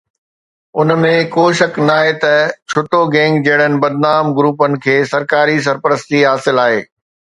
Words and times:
ان 0.83 0.93
۾ 1.01 1.09
ڪو 1.33 1.43
شڪ 1.59 1.77
ناهي 1.89 2.15
ته 2.23 2.31
ڇٽو 2.75 3.01
گينگ 3.15 3.43
جهڙن 3.49 3.77
بدنام 3.85 4.33
گروپن 4.41 4.81
کي 4.87 4.97
سرڪاري 5.13 5.59
سرپرستي 5.67 6.27
حاصل 6.31 6.65
آهي 6.65 6.81